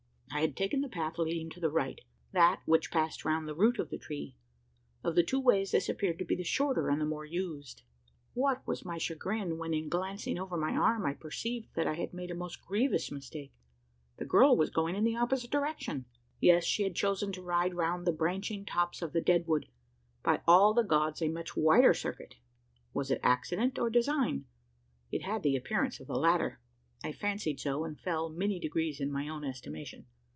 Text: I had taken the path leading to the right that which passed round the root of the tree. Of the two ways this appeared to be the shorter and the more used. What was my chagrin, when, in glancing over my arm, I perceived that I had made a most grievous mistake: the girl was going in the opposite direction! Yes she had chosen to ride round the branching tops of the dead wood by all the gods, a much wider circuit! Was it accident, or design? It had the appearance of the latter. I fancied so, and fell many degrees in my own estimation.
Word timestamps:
I 0.33 0.39
had 0.39 0.55
taken 0.55 0.79
the 0.79 0.87
path 0.89 1.17
leading 1.19 1.49
to 1.51 1.59
the 1.59 1.69
right 1.69 1.99
that 2.31 2.61
which 2.65 2.89
passed 2.89 3.25
round 3.25 3.47
the 3.47 3.53
root 3.53 3.77
of 3.79 3.89
the 3.89 3.97
tree. 3.97 4.37
Of 5.03 5.13
the 5.15 5.21
two 5.23 5.39
ways 5.41 5.71
this 5.71 5.89
appeared 5.89 6.17
to 6.19 6.25
be 6.25 6.35
the 6.37 6.43
shorter 6.45 6.87
and 6.87 7.01
the 7.01 7.05
more 7.05 7.25
used. 7.25 7.83
What 8.33 8.65
was 8.65 8.85
my 8.85 8.97
chagrin, 8.97 9.57
when, 9.57 9.73
in 9.73 9.89
glancing 9.89 10.39
over 10.39 10.55
my 10.55 10.71
arm, 10.71 11.05
I 11.05 11.13
perceived 11.15 11.67
that 11.75 11.85
I 11.85 11.95
had 11.95 12.13
made 12.13 12.31
a 12.31 12.35
most 12.35 12.61
grievous 12.61 13.11
mistake: 13.11 13.53
the 14.17 14.25
girl 14.25 14.55
was 14.55 14.69
going 14.69 14.95
in 14.95 15.03
the 15.03 15.17
opposite 15.17 15.51
direction! 15.51 16.05
Yes 16.39 16.63
she 16.63 16.83
had 16.83 16.95
chosen 16.95 17.33
to 17.33 17.41
ride 17.43 17.75
round 17.75 18.07
the 18.07 18.13
branching 18.13 18.65
tops 18.65 19.01
of 19.01 19.11
the 19.11 19.21
dead 19.21 19.45
wood 19.47 19.67
by 20.23 20.39
all 20.47 20.73
the 20.73 20.81
gods, 20.85 21.21
a 21.21 21.27
much 21.27 21.57
wider 21.57 21.93
circuit! 21.93 22.35
Was 22.93 23.11
it 23.11 23.19
accident, 23.21 23.77
or 23.77 23.89
design? 23.89 24.45
It 25.11 25.23
had 25.23 25.43
the 25.43 25.57
appearance 25.57 25.99
of 25.99 26.07
the 26.07 26.15
latter. 26.17 26.61
I 27.03 27.11
fancied 27.11 27.59
so, 27.59 27.83
and 27.83 27.99
fell 27.99 28.29
many 28.29 28.59
degrees 28.61 29.01
in 29.01 29.11
my 29.11 29.27
own 29.27 29.43
estimation. 29.43 30.05